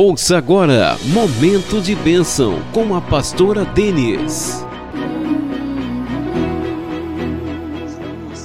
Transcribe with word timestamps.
Ouça 0.00 0.38
agora 0.38 0.96
Momento 1.12 1.82
de 1.82 1.96
Bênção 1.96 2.62
com 2.72 2.94
a 2.94 3.00
pastora 3.00 3.64
Denise. 3.64 4.64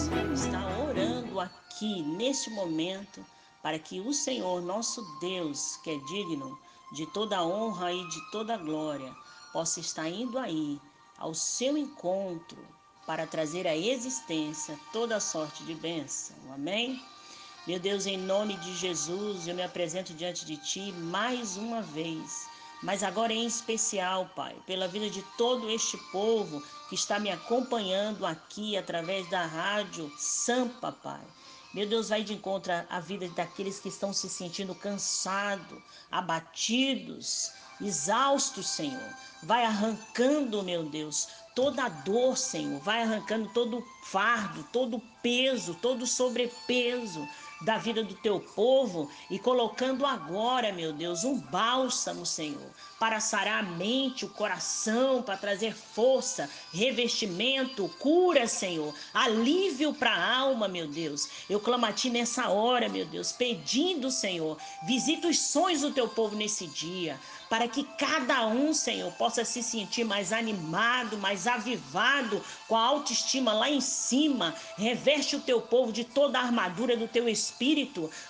Vamos 0.10 0.42
estar 0.42 0.80
orando 0.80 1.40
aqui 1.40 2.02
neste 2.18 2.50
momento 2.50 3.24
para 3.62 3.78
que 3.78 4.00
o 4.00 4.12
Senhor, 4.12 4.64
nosso 4.64 5.06
Deus, 5.20 5.78
que 5.84 5.92
é 5.92 5.98
digno 6.08 6.58
de 6.92 7.06
toda 7.14 7.46
honra 7.46 7.94
e 7.94 8.04
de 8.10 8.32
toda 8.32 8.58
glória, 8.58 9.14
possa 9.54 9.80
estar 9.80 10.10
indo 10.10 10.40
aí 10.40 10.82
ao 11.20 11.36
seu 11.36 11.78
encontro 11.78 12.58
para 13.06 13.28
trazer 13.28 13.68
à 13.68 13.78
existência 13.78 14.76
toda 14.92 15.20
sorte 15.20 15.64
de 15.66 15.76
bênção. 15.76 16.36
Amém? 16.52 17.00
Meu 17.66 17.80
Deus, 17.80 18.06
em 18.06 18.18
nome 18.18 18.58
de 18.58 18.76
Jesus, 18.76 19.48
eu 19.48 19.56
me 19.56 19.64
apresento 19.64 20.14
diante 20.14 20.44
de 20.44 20.58
Ti 20.58 20.92
mais 20.92 21.56
uma 21.56 21.82
vez, 21.82 22.46
mas 22.82 23.04
agora 23.04 23.32
em 23.32 23.46
especial, 23.46 24.30
Pai, 24.36 24.54
pela 24.68 24.86
vida 24.86 25.10
de 25.10 25.22
todo 25.38 25.70
este 25.70 25.98
povo 26.12 26.62
que 26.90 26.96
está 26.96 27.20
me 27.20 27.32
acompanhando 27.32 28.26
aqui 28.26 28.76
através 28.76 29.30
da 29.30 29.46
rádio 29.46 30.12
Sampa, 30.18 30.92
Pai. 30.92 31.22
Meu 31.74 31.88
Deus, 31.88 32.10
vai 32.10 32.22
de 32.22 32.34
encontro 32.34 32.74
à 32.90 33.00
vida 33.00 33.30
daqueles 33.30 33.80
que 33.80 33.88
estão 33.88 34.12
se 34.12 34.30
sentindo 34.30 34.76
cansados, 34.76 35.82
abatidos, 36.12 37.50
exaustos, 37.80 38.68
Senhor. 38.68 39.16
Vai 39.42 39.64
arrancando, 39.64 40.62
meu 40.64 40.84
Deus, 40.84 41.30
toda 41.56 41.86
a 41.86 41.90
dor, 41.90 42.38
Senhor. 42.38 42.80
Vai 42.82 43.04
arrancando 43.04 43.50
todo 43.54 43.80
o 43.80 43.86
fardo, 44.04 44.68
todo 44.74 44.98
o 44.98 45.02
peso, 45.22 45.74
todo 45.76 46.04
o 46.04 46.08
sobrepeso 46.08 47.26
da 47.64 47.78
vida 47.78 48.04
do 48.04 48.14
teu 48.14 48.40
povo 48.40 49.10
e 49.30 49.40
colocando 49.40 50.06
agora, 50.06 50.72
meu 50.72 50.92
Deus, 50.92 51.24
um 51.24 51.40
bálsamo, 51.40 52.26
Senhor, 52.26 52.70
para 53.00 53.20
sarar 53.20 53.60
a 53.60 53.68
mente, 53.68 54.26
o 54.26 54.30
coração, 54.30 55.22
para 55.22 55.38
trazer 55.38 55.74
força, 55.74 56.50
revestimento, 56.72 57.90
cura, 58.00 58.48
Senhor, 58.48 58.94
alívio 59.14 59.94
para 59.94 60.12
a 60.12 60.38
alma, 60.38 60.68
meu 60.68 60.88
Deus. 60.88 61.30
Eu 61.50 61.60
clamo 61.60 61.86
a 61.86 61.94
Ti 61.94 62.10
nessa 62.10 62.50
hora, 62.50 62.90
meu 62.90 63.06
Deus, 63.06 63.32
pedindo, 63.32 64.12
Senhor, 64.12 64.58
visita 64.86 65.28
os 65.28 65.40
sonhos 65.40 65.82
do 65.82 65.92
teu 65.92 66.08
povo 66.08 66.36
nesse 66.36 66.68
dia, 66.68 67.20
para 67.50 67.68
que 67.68 67.84
cada 67.98 68.46
um, 68.48 68.74
Senhor, 68.74 69.12
possa 69.14 69.46
se 69.46 69.62
sentir 69.62 70.04
mais 70.04 70.34
animado, 70.34 71.18
mais 71.18 71.48
avivado, 71.48 72.44
com 72.68 72.76
a 72.76 72.82
autoestima 72.82 73.54
lá 73.54 73.70
em 73.70 73.82
cima. 73.82 74.56
Reveste 74.76 75.36
o 75.36 75.42
teu 75.42 75.62
povo 75.62 75.92
de 75.92 76.04
toda 76.04 76.40
a 76.40 76.44
armadura 76.44 76.98
do 76.98 77.08
teu 77.08 77.30
espírito, 77.30 77.53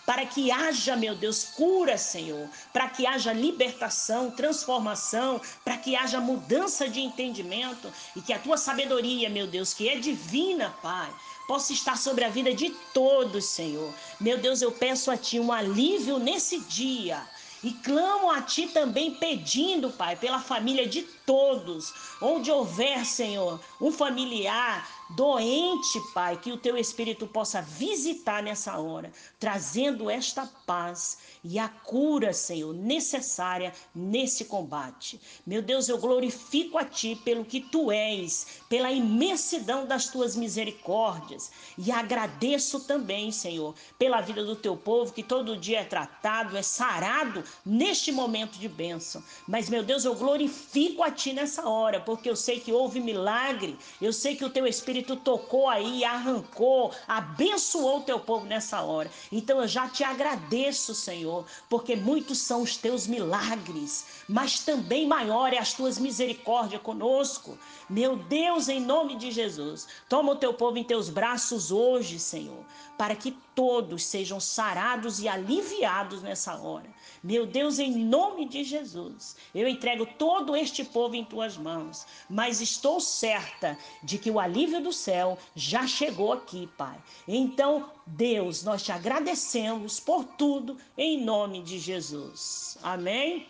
para 0.06 0.26
que 0.26 0.52
haja, 0.52 0.96
meu 0.96 1.16
Deus, 1.16 1.44
cura, 1.44 1.98
Senhor, 1.98 2.48
para 2.72 2.90
que 2.90 3.06
haja 3.06 3.34
libertação, 3.34 4.32
transformação, 4.32 5.42
para 5.64 5.78
que 5.78 5.96
haja 5.96 6.20
mudança 6.20 6.88
de 6.88 7.00
entendimento 7.02 7.92
e 8.16 8.22
que 8.22 8.34
a 8.34 8.40
tua 8.40 8.58
sabedoria, 8.58 9.30
meu 9.30 9.48
Deus, 9.48 9.74
que 9.74 9.90
é 9.90 9.96
divina, 9.96 10.76
Pai, 10.82 11.14
possa 11.48 11.74
estar 11.74 11.98
sobre 11.98 12.24
a 12.24 12.30
vida 12.30 12.54
de 12.54 12.70
todos, 12.94 13.46
Senhor. 13.46 13.94
Meu 14.20 14.38
Deus, 14.38 14.62
eu 14.62 14.72
peço 14.72 15.12
a 15.12 15.18
Ti 15.18 15.40
um 15.40 15.52
alívio 15.52 16.20
nesse 16.20 16.60
dia 16.60 17.22
e 17.64 17.72
clamo 17.72 18.30
a 18.30 18.42
Ti 18.42 18.68
também 18.68 19.12
pedindo, 19.16 19.90
Pai, 19.90 20.16
pela 20.16 20.40
família 20.40 20.86
de 20.88 21.04
todos. 21.26 21.94
Onde 22.22 22.52
houver, 22.52 23.06
Senhor, 23.06 23.60
um 23.80 23.92
familiar 23.92 24.88
doente, 25.16 26.00
Pai, 26.14 26.38
que 26.38 26.52
o 26.52 26.58
Teu 26.58 26.78
Espírito 26.78 27.28
possa 27.28 27.62
visitar 27.62 28.42
nessa 28.42 28.78
hora, 28.80 29.12
trazendo 29.40 30.10
esta 30.10 30.46
paz 30.66 31.18
e 31.44 31.60
a 31.60 31.68
cura, 31.68 32.34
Senhor, 32.34 32.74
necessária 32.74 33.74
nesse 33.94 34.46
combate. 34.46 35.20
Meu 35.46 35.62
Deus, 35.62 35.90
eu 35.90 35.98
glorifico 35.98 36.78
a 36.78 36.86
Ti 36.86 37.20
pelo 37.24 37.46
que 37.46 37.60
Tu 37.60 37.92
és, 37.92 38.62
pela 38.70 38.92
imensidão 38.92 39.86
das 39.86 40.08
Tuas 40.08 40.36
misericórdias 40.36 41.52
e 41.78 41.92
agradeço 41.92 42.82
também, 42.82 43.32
Senhor, 43.32 43.76
pela 44.00 44.22
vida 44.22 44.44
do 44.44 44.56
Teu 44.56 44.76
povo 44.76 45.14
que 45.14 45.24
todo 45.24 45.58
dia 45.58 45.82
é 45.82 45.86
tratado, 45.86 46.58
é 46.58 46.62
sarado 46.62 47.44
neste 47.66 48.12
momento 48.12 48.58
de 48.58 48.68
bênção. 48.68 49.24
Mas, 49.48 49.70
meu 49.70 49.84
Deus, 49.84 50.06
eu 50.06 50.16
glorifico 50.16 51.04
a 51.04 51.12
Ti 51.12 51.34
nessa 51.34 51.68
hora, 51.68 52.00
porque 52.00 52.30
eu 52.30 52.36
sei 52.36 52.60
que 52.60 52.72
houve 52.72 53.00
milagre, 53.00 53.78
eu 54.02 54.14
sei 54.14 54.36
que 54.36 54.46
o 54.46 54.50
Teu 54.50 54.66
Espírito 54.66 55.03
tocou 55.04 55.70
aí, 55.70 56.04
arrancou, 56.04 56.92
abençoou 57.08 58.00
o 58.00 58.04
Teu 58.04 58.20
povo 58.20 58.46
nessa 58.46 58.82
hora. 58.82 59.12
Então, 59.32 59.62
eu 59.62 59.68
já 59.68 59.88
te 59.90 60.04
agradeço, 60.04 60.96
Senhor, 60.96 61.46
porque 61.70 61.96
muitos 61.96 62.38
são 62.40 62.62
os 62.62 62.78
Teus 62.78 63.06
milagres, 63.08 64.06
mas 64.28 64.60
também 64.60 65.08
maior 65.08 65.54
é 65.54 65.58
as 65.58 65.74
Tuas 65.74 65.98
misericórdias 65.98 66.82
conosco. 66.82 67.58
Meu 67.90 68.16
Deus, 68.16 68.70
em 68.70 68.80
nome 68.80 69.16
de 69.16 69.32
Jesus, 69.32 69.88
toma 70.08 70.32
o 70.32 70.36
Teu 70.38 70.54
povo 70.54 70.78
em 70.78 70.84
Teus 70.84 71.10
braços 71.10 71.72
hoje, 71.72 72.20
Senhor, 72.20 72.64
para 72.98 73.16
que 73.16 73.36
todos 73.56 74.06
sejam 74.06 74.40
sarados 74.40 75.20
e 75.20 75.28
aliviados 75.28 76.22
nessa 76.22 76.56
hora. 76.56 76.90
Meu 77.24 77.46
Deus, 77.46 77.80
em 77.80 77.92
nome 77.92 78.48
de 78.48 78.64
Jesus, 78.64 79.36
eu 79.54 79.68
entrego 79.68 80.06
todo 80.18 80.56
este 80.56 80.84
povo 80.84 81.16
em 81.16 81.24
tuas 81.24 81.58
mãos, 81.58 82.06
mas 82.30 82.62
estou 82.62 83.00
certa 83.00 83.78
de 84.04 84.18
que 84.18 84.32
o 84.32 84.40
alívio 84.40 84.82
do 84.82 84.93
céu 84.94 85.38
já 85.56 85.86
chegou 85.88 86.32
aqui, 86.32 86.68
Pai. 86.78 86.98
Então, 87.28 87.92
Deus, 88.06 88.64
nós 88.64 88.84
te 88.84 88.92
agradecemos 88.92 90.00
por 90.00 90.24
tudo 90.24 90.78
em 90.98 91.24
nome 91.24 91.62
de 91.64 91.80
Jesus. 91.80 92.78
Amém. 92.82 93.48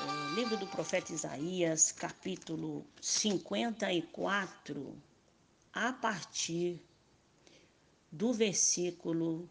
É, 0.00 0.34
livro 0.34 0.56
do 0.56 0.66
profeta 0.66 1.12
Isaías, 1.12 1.90
capítulo 1.90 2.86
54, 3.00 4.94
a 5.72 5.92
partir 5.92 6.80
do 8.12 8.32
versículo, 8.32 9.48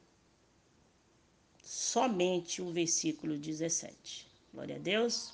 somente 1.64 2.62
o 2.62 2.72
versículo 2.72 3.38
17. 3.38 4.28
Glória 4.54 4.78
a 4.78 4.80
Deus. 4.80 5.34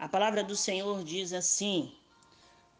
A 0.00 0.08
palavra 0.08 0.42
do 0.42 0.56
Senhor 0.56 1.04
diz 1.04 1.30
assim: 1.30 1.92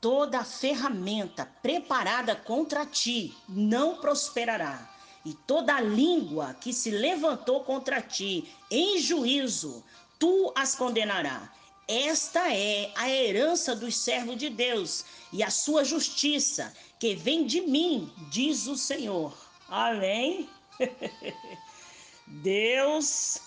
toda 0.01 0.43
ferramenta 0.43 1.45
preparada 1.61 2.35
contra 2.35 2.87
ti 2.87 3.37
não 3.47 4.01
prosperará, 4.01 4.91
e 5.27 5.35
toda 5.35 5.79
língua 5.83 6.55
que 6.55 6.73
se 6.73 6.91
levantou 6.91 7.63
contra 7.63 8.01
ti 8.01 8.51
em 8.71 8.99
juízo, 8.99 9.85
tu 10.19 10.51
as 10.57 10.75
condenarás. 10.75 11.51
Esta 11.87 12.55
é 12.55 12.91
a 12.97 13.11
herança 13.11 13.77
dos 13.77 13.97
servos 13.99 14.39
de 14.39 14.49
Deus 14.49 15.05
e 15.31 15.43
a 15.43 15.51
sua 15.51 15.85
justiça, 15.85 16.73
que 16.99 17.15
vem 17.15 17.45
de 17.45 17.61
mim, 17.61 18.11
diz 18.31 18.67
o 18.67 18.77
Senhor. 18.77 19.37
Amém? 19.69 20.49
Deus 22.27 23.41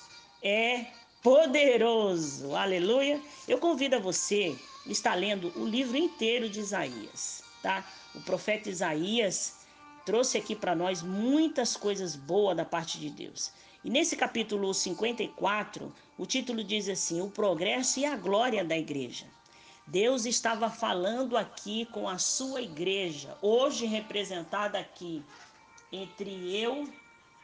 é 0.43 0.87
poderoso. 1.23 2.53
Aleluia. 2.53 3.19
Eu 3.47 3.57
convido 3.57 3.95
a 3.95 3.99
você 3.99 4.55
a 4.85 4.91
estar 4.91 5.15
lendo 5.15 5.53
o 5.55 5.65
livro 5.65 5.95
inteiro 5.95 6.49
de 6.49 6.59
Isaías, 6.59 7.41
tá? 7.63 7.83
O 8.13 8.21
profeta 8.21 8.69
Isaías 8.69 9.65
trouxe 10.05 10.37
aqui 10.37 10.53
para 10.53 10.75
nós 10.75 11.01
muitas 11.01 11.77
coisas 11.77 12.15
boas 12.15 12.57
da 12.57 12.65
parte 12.65 12.99
de 12.99 13.09
Deus. 13.09 13.53
E 13.83 13.89
nesse 13.89 14.17
capítulo 14.17 14.73
54, 14.73 15.93
o 16.17 16.25
título 16.25 16.63
diz 16.63 16.89
assim: 16.89 17.21
O 17.21 17.29
progresso 17.29 17.99
e 17.99 18.05
a 18.05 18.17
glória 18.17 18.63
da 18.63 18.77
igreja. 18.77 19.25
Deus 19.87 20.25
estava 20.25 20.69
falando 20.69 21.35
aqui 21.35 21.85
com 21.87 22.07
a 22.07 22.17
sua 22.17 22.61
igreja, 22.61 23.37
hoje 23.41 23.85
representada 23.85 24.79
aqui 24.79 25.21
entre 25.91 26.55
eu 26.55 26.87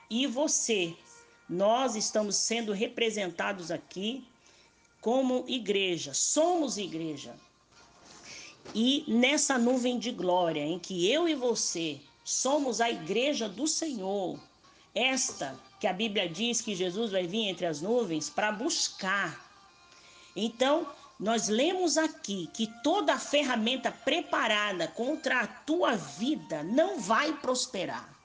e 0.09 0.25
você. 0.25 0.95
Nós 1.49 1.95
estamos 1.95 2.35
sendo 2.35 2.71
representados 2.71 3.71
aqui 3.71 4.23
como 5.01 5.45
igreja, 5.47 6.13
somos 6.13 6.77
igreja. 6.77 7.35
E 8.75 9.03
nessa 9.07 9.57
nuvem 9.57 9.97
de 9.97 10.11
glória 10.11 10.61
em 10.61 10.77
que 10.77 11.11
eu 11.11 11.27
e 11.27 11.33
você 11.33 11.99
somos 12.23 12.79
a 12.79 12.89
igreja 12.89 13.49
do 13.49 13.65
Senhor, 13.65 14.39
esta 14.93 15.59
que 15.79 15.87
a 15.87 15.93
Bíblia 15.93 16.29
diz 16.29 16.61
que 16.61 16.75
Jesus 16.75 17.11
vai 17.11 17.25
vir 17.25 17.47
entre 17.47 17.65
as 17.65 17.81
nuvens 17.81 18.29
para 18.29 18.51
buscar. 18.51 19.49
Então, 20.35 20.87
nós 21.19 21.47
lemos 21.47 21.97
aqui 21.97 22.47
que 22.53 22.67
toda 22.83 23.17
ferramenta 23.17 23.91
preparada 23.91 24.87
contra 24.87 25.41
a 25.41 25.47
tua 25.47 25.95
vida 25.95 26.61
não 26.63 26.99
vai 26.99 27.33
prosperar. 27.33 28.18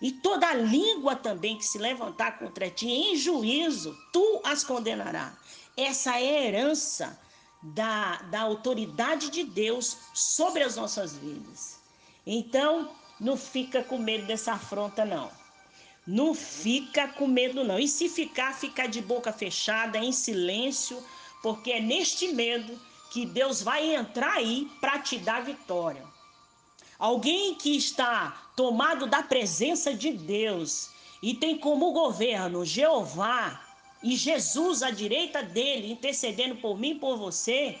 E 0.00 0.12
toda 0.12 0.54
língua 0.54 1.16
também 1.16 1.56
que 1.56 1.64
se 1.64 1.78
levantar 1.78 2.38
contra 2.38 2.70
ti 2.70 2.88
em 2.88 3.16
juízo, 3.16 3.98
tu 4.12 4.40
as 4.44 4.62
condenarás. 4.62 5.32
Essa 5.76 6.18
é 6.20 6.38
a 6.38 6.44
herança 6.44 7.18
da, 7.62 8.16
da 8.22 8.40
autoridade 8.40 9.30
de 9.30 9.42
Deus 9.42 9.96
sobre 10.14 10.62
as 10.62 10.76
nossas 10.76 11.16
vidas. 11.16 11.80
Então, 12.24 12.90
não 13.20 13.36
fica 13.36 13.82
com 13.82 13.98
medo 13.98 14.26
dessa 14.26 14.52
afronta, 14.52 15.04
não. 15.04 15.30
Não 16.06 16.32
fica 16.32 17.08
com 17.08 17.26
medo, 17.26 17.64
não. 17.64 17.78
E 17.78 17.88
se 17.88 18.08
ficar, 18.08 18.54
fica 18.54 18.86
de 18.86 19.02
boca 19.02 19.32
fechada, 19.32 19.98
em 19.98 20.12
silêncio, 20.12 21.02
porque 21.42 21.72
é 21.72 21.80
neste 21.80 22.28
medo 22.28 22.80
que 23.10 23.26
Deus 23.26 23.62
vai 23.62 23.94
entrar 23.94 24.34
aí 24.34 24.70
para 24.80 24.98
te 24.98 25.18
dar 25.18 25.42
vitória. 25.42 26.04
Alguém 26.98 27.54
que 27.54 27.76
está 27.76 28.50
tomado 28.56 29.06
da 29.06 29.22
presença 29.22 29.94
de 29.94 30.10
Deus 30.10 30.90
e 31.22 31.32
tem 31.32 31.56
como 31.56 31.92
governo 31.92 32.64
Jeová 32.64 33.64
e 34.02 34.16
Jesus 34.16 34.82
à 34.82 34.90
direita 34.90 35.42
dele, 35.42 35.92
intercedendo 35.92 36.56
por 36.56 36.76
mim 36.76 36.90
e 36.90 36.94
por 36.96 37.16
você, 37.16 37.78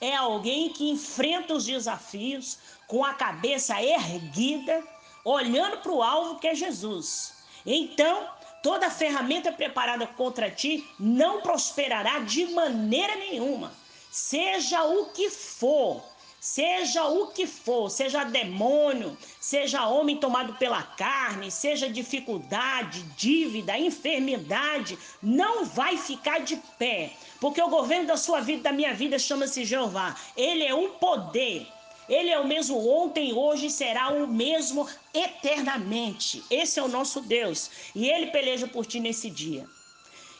é 0.00 0.14
alguém 0.14 0.70
que 0.70 0.88
enfrenta 0.88 1.52
os 1.52 1.64
desafios 1.64 2.58
com 2.86 3.04
a 3.04 3.12
cabeça 3.12 3.82
erguida, 3.82 4.82
olhando 5.24 5.78
para 5.78 5.92
o 5.92 6.02
alvo 6.02 6.38
que 6.38 6.46
é 6.46 6.54
Jesus. 6.54 7.34
Então, 7.66 8.28
toda 8.62 8.88
ferramenta 8.88 9.52
preparada 9.52 10.06
contra 10.06 10.50
ti 10.50 10.88
não 10.98 11.40
prosperará 11.40 12.20
de 12.20 12.46
maneira 12.46 13.16
nenhuma. 13.16 13.72
Seja 14.10 14.82
o 14.84 15.06
que 15.06 15.28
for, 15.28 16.02
seja 16.40 17.04
o 17.04 17.26
que 17.28 17.46
for, 17.46 17.90
seja 17.90 18.24
demônio, 18.24 19.16
seja 19.38 19.86
homem 19.86 20.16
tomado 20.16 20.54
pela 20.54 20.82
carne, 20.82 21.50
seja 21.50 21.88
dificuldade, 21.88 23.02
dívida, 23.16 23.78
enfermidade, 23.78 24.98
não 25.22 25.66
vai 25.66 25.98
ficar 25.98 26.40
de 26.40 26.56
pé, 26.78 27.12
porque 27.38 27.60
o 27.60 27.68
governo 27.68 28.06
da 28.06 28.16
sua 28.16 28.40
vida, 28.40 28.62
da 28.62 28.72
minha 28.72 28.94
vida, 28.94 29.18
chama-se 29.18 29.64
Jeová. 29.64 30.16
Ele 30.34 30.64
é 30.64 30.74
o 30.74 30.88
poder 30.94 31.66
ele 32.10 32.28
é 32.28 32.40
o 32.40 32.46
mesmo 32.46 32.76
ontem, 32.88 33.32
hoje 33.32 33.66
e 33.66 33.70
será 33.70 34.08
o 34.12 34.26
mesmo 34.26 34.84
eternamente. 35.14 36.42
Esse 36.50 36.80
é 36.80 36.82
o 36.82 36.88
nosso 36.88 37.20
Deus. 37.20 37.70
E 37.94 38.08
ele 38.08 38.32
peleja 38.32 38.66
por 38.66 38.84
ti 38.84 38.98
nesse 38.98 39.30
dia. 39.30 39.64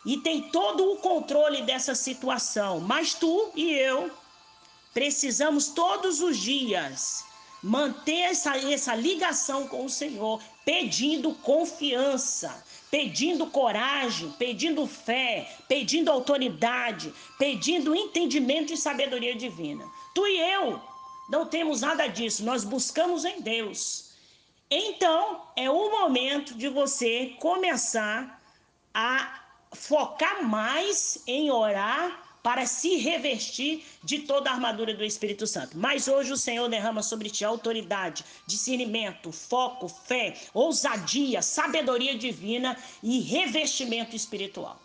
E 0.05 0.17
tem 0.17 0.43
todo 0.51 0.93
o 0.93 0.97
controle 0.97 1.63
dessa 1.63 1.95
situação. 1.95 2.81
Mas 2.81 3.15
tu 3.15 3.53
e 3.55 3.73
eu 3.73 4.11
precisamos 4.93 5.69
todos 5.69 6.21
os 6.21 6.39
dias 6.39 7.25
manter 7.63 8.21
essa, 8.21 8.57
essa 8.57 8.95
ligação 8.95 9.69
com 9.69 9.85
o 9.85 9.91
Senhor, 9.91 10.41
pedindo 10.65 11.35
confiança, 11.35 12.65
pedindo 12.91 13.47
coragem, 13.47 14.31
pedindo 14.39 14.87
fé, 14.87 15.57
pedindo 15.69 16.11
autoridade, 16.11 17.13
pedindo 17.39 17.95
entendimento 17.95 18.73
e 18.73 18.77
sabedoria 18.77 19.35
divina. 19.35 19.85
Tu 20.15 20.27
e 20.27 20.41
eu 20.41 20.81
não 21.29 21.47
temos 21.47 21.83
nada 21.83 22.07
disso, 22.07 22.45
nós 22.45 22.65
buscamos 22.65 23.25
em 23.25 23.41
Deus. 23.41 24.11
Então, 24.71 25.43
é 25.57 25.71
o 25.71 25.91
momento 25.91 26.55
de 26.55 26.69
você 26.69 27.37
começar 27.41 28.41
a 28.95 29.41
focar 29.73 30.43
mais 30.43 31.23
em 31.27 31.51
orar 31.51 32.30
para 32.43 32.67
se 32.67 32.97
revestir 32.97 33.85
de 34.03 34.21
toda 34.21 34.51
a 34.51 34.55
armadura 34.55 34.95
do 34.95 35.05
Espírito 35.05 35.47
Santo. 35.47 35.77
Mas 35.77 36.09
hoje 36.09 36.33
o 36.33 36.37
Senhor 36.37 36.69
derrama 36.69 37.03
sobre 37.03 37.31
ti 37.31 37.45
autoridade, 37.45 38.25
discernimento, 38.47 39.31
foco, 39.31 39.89
fé, 39.89 40.37
ousadia, 40.55 41.43
sabedoria 41.43 42.17
divina 42.17 42.77
e 43.03 43.21
revestimento 43.21 44.17
espiritual. 44.17 44.81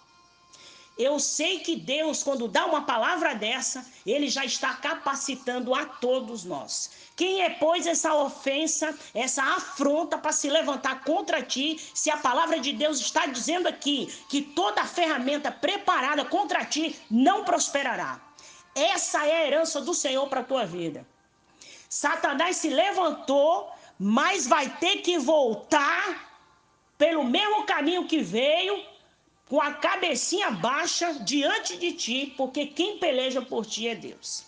Eu 0.98 1.20
sei 1.20 1.60
que 1.60 1.76
Deus, 1.76 2.24
quando 2.24 2.48
dá 2.48 2.66
uma 2.66 2.84
palavra 2.84 3.36
dessa, 3.36 3.86
ele 4.06 4.30
já 4.30 4.46
está 4.46 4.74
capacitando 4.76 5.76
a 5.76 5.86
todos 5.86 6.46
nós. 6.46 6.90
Quem 7.18 7.42
é, 7.42 7.50
pois, 7.50 7.86
essa 7.86 8.14
ofensa, 8.14 8.98
essa 9.14 9.44
afronta 9.44 10.18
para 10.18 10.32
se 10.32 10.50
levantar 10.50 11.04
contra 11.04 11.42
ti, 11.42 11.78
se 11.94 12.10
a 12.10 12.18
palavra 12.18 12.60
de 12.60 12.72
Deus 12.72 13.00
está 13.00 13.26
dizendo 13.26 13.68
aqui 13.68 14.08
que 14.30 14.42
toda 14.42 14.86
ferramenta 14.86 15.52
preparada 15.52 16.24
contra 16.24 16.64
ti 16.64 16.98
não 17.12 17.44
prosperará? 17.44 18.22
Essa 18.74 19.26
é 19.26 19.36
a 19.36 19.48
herança 19.48 19.82
do 19.82 19.94
Senhor 19.94 20.28
para 20.28 20.42
a 20.42 20.46
tua 20.46 20.66
vida. 20.66 21.06
Satanás 21.90 22.58
se 22.58 22.70
levantou, 22.70 23.70
mas 24.00 24.48
vai 24.48 24.70
ter 24.78 24.98
que 24.98 25.18
voltar 25.18 26.32
pelo 26.98 27.24
mesmo 27.24 27.64
caminho 27.64 28.08
que 28.08 28.20
veio 28.20 28.95
com 29.48 29.62
a 29.62 29.74
cabecinha 29.74 30.52
baixa 30.52 31.14
diante 31.24 31.78
de 31.78 31.94
ti, 31.94 32.34
porque 32.36 32.66
quem 32.66 32.98
peleja 32.98 33.42
por 33.42 33.66
ti 33.66 33.88
é 33.88 33.96
Deus. 33.96 34.46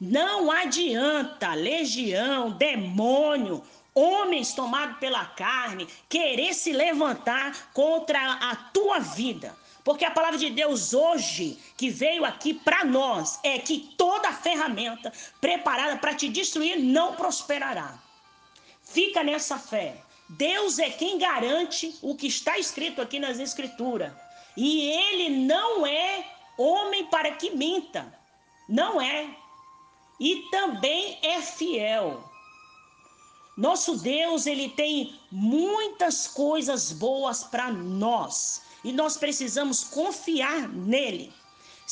Não 0.00 0.50
adianta 0.50 1.54
legião, 1.54 2.50
demônio, 2.50 3.62
homens 3.94 4.52
tomados 4.52 4.98
pela 4.98 5.24
carne 5.24 5.86
querer 6.08 6.54
se 6.54 6.72
levantar 6.72 7.70
contra 7.72 8.18
a 8.34 8.56
tua 8.56 8.98
vida. 8.98 9.56
Porque 9.84 10.04
a 10.04 10.10
palavra 10.10 10.38
de 10.38 10.50
Deus 10.50 10.94
hoje, 10.94 11.58
que 11.76 11.90
veio 11.90 12.24
aqui 12.24 12.54
para 12.54 12.84
nós, 12.84 13.40
é 13.42 13.58
que 13.58 13.94
toda 13.96 14.32
ferramenta 14.32 15.12
preparada 15.40 15.96
para 15.96 16.14
te 16.14 16.28
destruir 16.28 16.78
não 16.78 17.14
prosperará. 17.14 17.98
Fica 18.82 19.22
nessa 19.24 19.58
fé. 19.58 19.96
Deus 20.36 20.78
é 20.78 20.88
quem 20.88 21.18
garante 21.18 21.98
o 22.00 22.14
que 22.14 22.26
está 22.26 22.58
escrito 22.58 23.02
aqui 23.02 23.18
nas 23.18 23.38
Escrituras. 23.38 24.12
E 24.56 24.88
ele 24.88 25.44
não 25.44 25.86
é 25.86 26.26
homem 26.56 27.06
para 27.06 27.32
que 27.32 27.50
minta. 27.50 28.12
Não 28.68 29.00
é. 29.00 29.28
E 30.18 30.48
também 30.50 31.18
é 31.22 31.40
fiel. 31.42 32.30
Nosso 33.56 33.98
Deus, 33.98 34.46
ele 34.46 34.70
tem 34.70 35.20
muitas 35.30 36.26
coisas 36.26 36.92
boas 36.92 37.44
para 37.44 37.70
nós. 37.70 38.62
E 38.82 38.90
nós 38.90 39.18
precisamos 39.18 39.84
confiar 39.84 40.66
nele. 40.68 41.30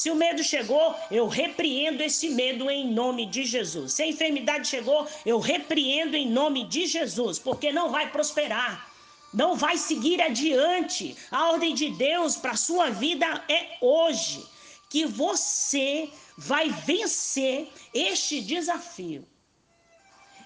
Se 0.01 0.09
o 0.11 0.15
medo 0.15 0.43
chegou, 0.43 0.97
eu 1.11 1.29
repreendo 1.29 2.03
esse 2.03 2.31
medo 2.31 2.71
em 2.71 2.91
nome 2.91 3.27
de 3.27 3.45
Jesus. 3.45 3.93
Se 3.93 4.03
a 4.03 4.07
enfermidade 4.07 4.67
chegou, 4.67 5.07
eu 5.27 5.39
repreendo 5.39 6.17
em 6.17 6.27
nome 6.27 6.65
de 6.65 6.87
Jesus, 6.87 7.39
porque 7.39 7.71
não 7.71 7.91
vai 7.91 8.11
prosperar. 8.11 8.91
Não 9.31 9.55
vai 9.55 9.77
seguir 9.77 10.23
adiante. 10.23 11.15
A 11.31 11.51
ordem 11.51 11.75
de 11.75 11.91
Deus 11.91 12.35
para 12.35 12.57
sua 12.57 12.89
vida 12.89 13.45
é 13.47 13.77
hoje 13.83 14.43
que 14.89 15.05
você 15.05 16.09
vai 16.35 16.71
vencer 16.71 17.69
este 17.93 18.41
desafio 18.41 19.29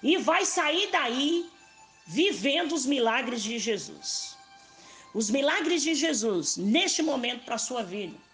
e 0.03 0.17
vai 0.17 0.45
sair 0.45 0.89
daí 0.91 1.49
vivendo 2.05 2.73
os 2.75 2.85
milagres 2.85 3.41
de 3.41 3.57
Jesus. 3.57 4.35
Os 5.13 5.29
milagres 5.29 5.81
de 5.81 5.95
Jesus 5.95 6.57
neste 6.57 7.01
momento 7.01 7.45
para 7.45 7.55
a 7.55 7.65
sua 7.69 7.83
vida 7.83 8.24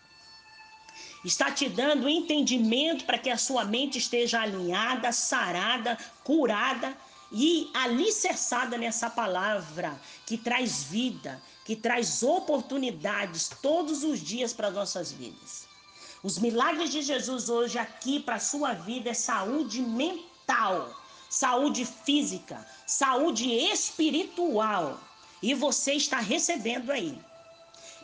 está 1.24 1.52
te 1.52 1.70
dando 1.70 2.10
entendimento 2.10 3.06
para 3.06 3.18
que 3.18 3.30
a 3.30 3.38
sua 3.38 3.64
mente 3.64 3.98
esteja 3.98 4.42
alinhada, 4.42 5.12
sarada, 5.12 5.98
curada 6.24 6.96
e 7.32 7.70
alicerçada 7.74 8.78
nessa 8.78 9.10
palavra 9.10 10.00
que 10.26 10.38
traz 10.38 10.84
vida, 10.84 11.42
que 11.64 11.76
traz 11.76 12.24
oportunidades 12.24 13.50
todos 13.62 14.04
os 14.04 14.20
dias 14.20 14.52
para 14.52 14.72
nossas 14.72 15.12
vidas. 15.12 15.68
Os 16.24 16.38
milagres 16.38 16.92
de 16.92 17.02
Jesus 17.02 17.50
hoje 17.50 17.80
aqui 17.80 18.20
para 18.20 18.36
a 18.36 18.40
sua 18.40 18.74
vida 18.74 19.10
é 19.10 19.14
saúde 19.14 19.82
mental, 19.82 20.94
saúde 21.30 21.86
física, 21.86 22.66
saúde 22.86 23.50
espiritual. 23.50 25.00
E 25.42 25.56
você 25.56 25.94
está 25.94 26.20
recebendo 26.20 26.92
aí. 26.92 27.18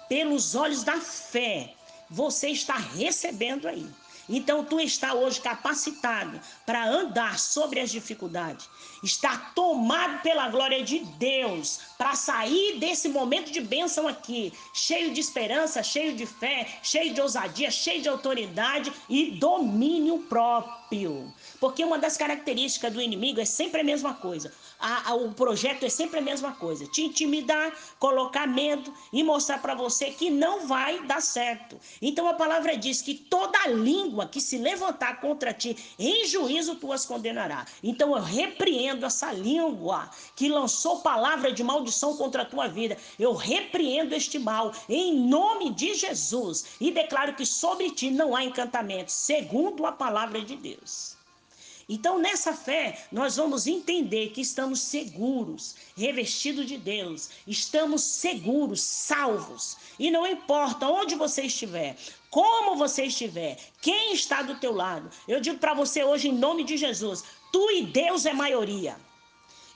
Pelos 0.09 0.55
olhos 0.55 0.83
da 0.83 0.99
fé, 0.99 1.75
você 2.09 2.49
está 2.49 2.75
recebendo 2.75 3.67
aí. 3.67 3.87
Então 4.29 4.63
tu 4.63 4.79
está 4.79 5.13
hoje 5.13 5.39
capacitado 5.39 6.39
para 6.65 6.85
andar 6.85 7.39
sobre 7.39 7.79
as 7.79 7.89
dificuldades, 7.89 8.69
está 9.01 9.37
tomado 9.55 10.21
pela 10.21 10.49
glória 10.49 10.83
de 10.83 10.99
Deus 10.99 11.79
para 11.97 12.13
sair 12.13 12.77
desse 12.77 13.07
momento 13.07 13.51
de 13.51 13.61
bênção 13.61 14.07
aqui, 14.07 14.51
cheio 14.73 15.13
de 15.13 15.21
esperança, 15.21 15.81
cheio 15.81 16.13
de 16.13 16.25
fé, 16.25 16.67
cheio 16.83 17.13
de 17.13 17.21
ousadia, 17.21 17.71
cheio 17.71 18.01
de 18.01 18.09
autoridade 18.09 18.91
e 19.09 19.31
domínio 19.31 20.19
próprio. 20.19 21.33
Porque 21.59 21.83
uma 21.83 21.97
das 21.97 22.17
características 22.17 22.93
do 22.93 23.01
inimigo 23.01 23.39
é 23.39 23.45
sempre 23.45 23.81
a 23.81 23.83
mesma 23.83 24.13
coisa. 24.13 24.51
A, 24.79 25.09
a, 25.09 25.15
o 25.15 25.33
projeto 25.33 25.83
é 25.83 25.89
sempre 25.89 26.19
a 26.19 26.21
mesma 26.21 26.51
coisa: 26.53 26.85
te 26.85 27.01
intimidar, 27.01 27.73
colocar 27.99 28.47
medo 28.47 28.93
e 29.11 29.23
mostrar 29.23 29.59
para 29.59 29.73
você 29.73 30.11
que 30.11 30.29
não 30.29 30.67
vai 30.67 31.03
dar 31.05 31.21
certo. 31.21 31.79
Então 32.01 32.27
a 32.27 32.35
palavra 32.35 32.77
diz 32.77 33.01
que 33.01 33.15
toda 33.15 33.67
língua 33.67 34.27
que 34.27 34.39
se 34.39 34.57
levantar 34.57 35.19
contra 35.19 35.53
ti, 35.53 35.75
em 35.97 36.25
juízo 36.27 36.75
tu 36.75 36.93
as 36.93 37.05
condenará. 37.05 37.65
Então 37.83 38.15
eu 38.15 38.21
repreendo 38.21 39.05
essa 39.05 39.31
língua 39.31 40.09
que 40.35 40.47
lançou 40.47 41.01
palavra 41.01 41.51
de 41.51 41.63
maldição 41.63 42.15
contra 42.15 42.43
a 42.43 42.45
tua 42.45 42.67
vida. 42.67 42.97
Eu 43.17 43.33
repreendo 43.33 44.13
este 44.13 44.37
mal 44.37 44.71
em 44.87 45.19
nome 45.19 45.71
de 45.71 45.95
Jesus 45.95 46.65
e 46.79 46.91
declaro 46.91 47.33
que 47.33 47.45
sobre 47.45 47.89
ti 47.91 48.11
não 48.11 48.35
há 48.35 48.43
encantamento, 48.43 49.11
segundo 49.11 49.85
a 49.85 49.91
palavra 49.91 50.41
de 50.41 50.55
Deus. 50.55 51.16
Então, 51.89 52.19
nessa 52.19 52.53
fé, 52.53 53.07
nós 53.11 53.37
vamos 53.37 53.65
entender 53.65 54.31
que 54.31 54.41
estamos 54.41 54.81
seguros, 54.81 55.75
revestidos 55.95 56.65
de 56.65 56.77
Deus, 56.77 57.29
estamos 57.47 58.01
seguros, 58.01 58.81
salvos. 58.81 59.77
E 59.97 60.11
não 60.11 60.27
importa 60.27 60.85
onde 60.87 61.15
você 61.15 61.43
estiver, 61.43 61.95
como 62.29 62.75
você 62.75 63.05
estiver, 63.05 63.57
quem 63.81 64.13
está 64.13 64.41
do 64.41 64.59
teu 64.59 64.73
lado, 64.73 65.09
eu 65.29 65.39
digo 65.39 65.59
para 65.59 65.73
você 65.73 66.03
hoje, 66.03 66.27
em 66.27 66.33
nome 66.33 66.65
de 66.65 66.75
Jesus, 66.75 67.23
tu 67.53 67.71
e 67.71 67.83
Deus 67.83 68.25
é 68.25 68.33
maioria. 68.33 68.97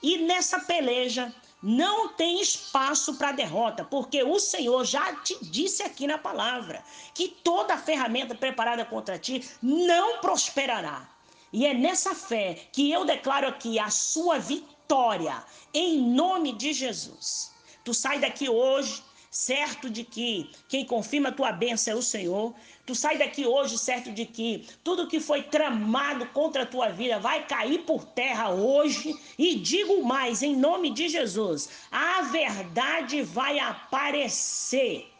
E 0.03 0.17
nessa 0.17 0.59
peleja, 0.59 1.33
não 1.63 2.09
tem 2.09 2.41
espaço 2.41 3.17
para 3.17 3.31
derrota, 3.31 3.85
porque 3.85 4.23
o 4.23 4.39
Senhor 4.39 4.83
já 4.83 5.15
te 5.17 5.37
disse 5.45 5.83
aqui 5.83 6.07
na 6.07 6.17
palavra 6.17 6.83
que 7.13 7.29
toda 7.29 7.77
ferramenta 7.77 8.33
preparada 8.33 8.83
contra 8.83 9.19
ti 9.19 9.47
não 9.61 10.19
prosperará. 10.19 11.07
E 11.53 11.65
é 11.65 11.73
nessa 11.73 12.15
fé 12.15 12.57
que 12.71 12.91
eu 12.91 13.05
declaro 13.05 13.47
aqui 13.47 13.77
a 13.77 13.89
sua 13.89 14.39
vitória, 14.39 15.43
em 15.73 16.01
nome 16.01 16.53
de 16.53 16.73
Jesus. 16.73 17.51
Tu 17.83 17.93
sai 17.93 18.19
daqui 18.19 18.49
hoje 18.49 19.03
certo 19.31 19.89
de 19.89 20.03
que 20.03 20.51
quem 20.67 20.85
confirma 20.85 21.29
a 21.29 21.31
tua 21.31 21.53
bênção 21.53 21.93
é 21.93 21.95
o 21.95 22.01
Senhor. 22.01 22.53
Tu 22.85 22.93
sai 22.93 23.17
daqui 23.17 23.45
hoje 23.45 23.77
certo 23.77 24.11
de 24.11 24.25
que 24.25 24.67
tudo 24.83 25.07
que 25.07 25.21
foi 25.21 25.43
tramado 25.43 26.25
contra 26.27 26.63
a 26.63 26.65
tua 26.65 26.89
vida 26.89 27.17
vai 27.17 27.45
cair 27.47 27.79
por 27.79 28.03
terra 28.03 28.49
hoje. 28.49 29.17
E 29.37 29.55
digo 29.55 30.03
mais, 30.03 30.43
em 30.43 30.55
nome 30.55 30.89
de 30.89 31.07
Jesus, 31.07 31.69
a 31.89 32.23
verdade 32.23 33.21
vai 33.23 33.57
aparecer 33.57 35.10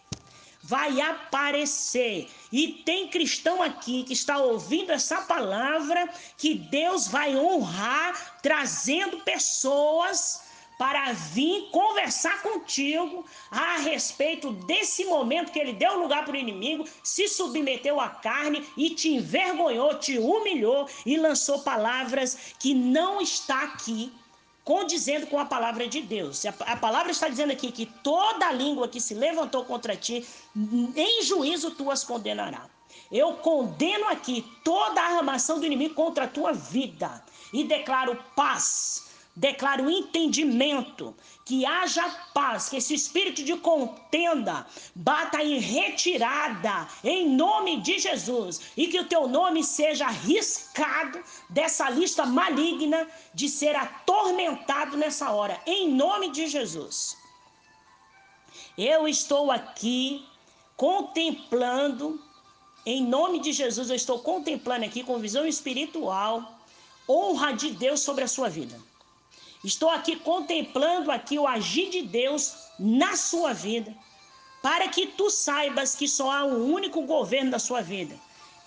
vai 0.63 1.01
aparecer. 1.01 2.29
E 2.51 2.83
tem 2.85 3.07
cristão 3.07 3.61
aqui 3.61 4.03
que 4.03 4.13
está 4.13 4.37
ouvindo 4.37 4.91
essa 4.91 5.21
palavra 5.21 6.09
que 6.37 6.53
Deus 6.55 7.07
vai 7.07 7.35
honrar 7.35 8.39
trazendo 8.41 9.21
pessoas 9.21 10.41
para 10.77 11.13
vir 11.13 11.69
conversar 11.69 12.41
contigo 12.41 13.23
a 13.51 13.77
respeito 13.77 14.51
desse 14.51 15.05
momento 15.05 15.51
que 15.51 15.59
ele 15.59 15.73
deu 15.73 15.99
lugar 15.99 16.25
para 16.25 16.33
o 16.33 16.37
inimigo, 16.37 16.87
se 17.03 17.27
submeteu 17.27 17.99
à 17.99 18.09
carne 18.09 18.65
e 18.75 18.89
te 18.89 19.09
envergonhou, 19.09 19.99
te 19.99 20.17
humilhou 20.17 20.89
e 21.05 21.17
lançou 21.17 21.59
palavras 21.59 22.55
que 22.57 22.73
não 22.73 23.21
está 23.21 23.61
aqui 23.61 24.11
condizendo 24.63 25.27
com 25.27 25.39
a 25.39 25.45
palavra 25.45 25.87
de 25.87 26.01
Deus. 26.01 26.45
A, 26.45 26.77
palavra 26.77 27.11
está 27.11 27.27
dizendo 27.27 27.51
aqui 27.51 27.71
que 27.71 27.85
toda 28.03 28.51
língua 28.51 28.87
que 28.87 29.01
se 29.01 29.13
levantou 29.13 29.65
contra 29.65 29.95
ti, 29.95 30.25
em 30.95 31.23
juízo 31.23 31.71
tu 31.71 31.89
as 31.89 32.03
condenarás. 32.03 32.69
Eu 33.11 33.33
condeno 33.35 34.07
aqui 34.07 34.45
toda 34.63 35.01
a 35.01 35.17
armação 35.17 35.59
do 35.59 35.65
inimigo 35.65 35.95
contra 35.95 36.25
a 36.25 36.27
tua 36.27 36.53
vida 36.53 37.23
e 37.51 37.63
declaro 37.63 38.17
paz 38.35 39.10
declaro 39.35 39.89
entendimento, 39.89 41.15
que 41.45 41.65
haja 41.65 42.07
paz, 42.33 42.67
que 42.69 42.77
esse 42.77 42.93
espírito 42.93 43.43
de 43.43 43.55
contenda 43.57 44.65
bata 44.93 45.41
em 45.41 45.59
retirada, 45.59 46.87
em 47.03 47.29
nome 47.29 47.81
de 47.81 47.99
Jesus, 47.99 48.61
e 48.75 48.87
que 48.87 48.99
o 48.99 49.07
teu 49.07 49.27
nome 49.27 49.63
seja 49.63 50.09
riscado 50.09 51.23
dessa 51.49 51.89
lista 51.89 52.25
maligna 52.25 53.07
de 53.33 53.47
ser 53.47 53.75
atormentado 53.75 54.97
nessa 54.97 55.31
hora, 55.31 55.59
em 55.65 55.89
nome 55.89 56.31
de 56.31 56.47
Jesus. 56.47 57.17
Eu 58.77 59.07
estou 59.07 59.49
aqui 59.51 60.25
contemplando, 60.75 62.21
em 62.85 63.05
nome 63.05 63.39
de 63.39 63.53
Jesus, 63.53 63.89
eu 63.89 63.95
estou 63.95 64.19
contemplando 64.19 64.85
aqui 64.85 65.03
com 65.03 65.19
visão 65.19 65.45
espiritual, 65.45 66.59
honra 67.07 67.53
de 67.53 67.71
Deus 67.71 68.01
sobre 68.01 68.23
a 68.23 68.27
sua 68.27 68.49
vida. 68.49 68.90
Estou 69.63 69.89
aqui 69.89 70.15
contemplando 70.15 71.11
aqui 71.11 71.37
o 71.37 71.47
agir 71.47 71.89
de 71.89 72.01
Deus 72.01 72.55
na 72.79 73.15
sua 73.15 73.53
vida, 73.53 73.95
para 74.61 74.87
que 74.87 75.07
tu 75.07 75.29
saibas 75.29 75.95
que 75.95 76.07
só 76.07 76.31
há 76.31 76.45
um 76.45 76.73
único 76.73 77.01
governo 77.03 77.51
da 77.51 77.59
sua 77.59 77.81
vida. 77.81 78.15